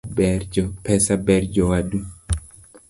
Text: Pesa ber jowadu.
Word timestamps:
Pesa 0.85 1.15
ber 1.25 1.43
jowadu. 1.55 1.99